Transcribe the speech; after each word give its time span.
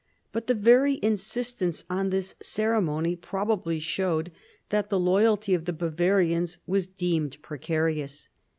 But 0.31 0.47
the 0.47 0.55
very 0.55 0.97
insistence 1.03 1.83
on 1.87 2.09
this 2.09 2.33
ceremony 2.41 3.15
probably 3.15 3.79
showed 3.79 4.31
that 4.69 4.89
the 4.89 4.99
loyalty 4.99 5.53
of 5.53 5.65
the 5.65 5.73
Bavarians 5.73 6.57
was 6.65 6.87
deemed 6.87 7.39
precarious. 7.43 8.27